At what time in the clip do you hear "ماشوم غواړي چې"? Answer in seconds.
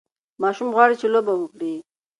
0.41-1.07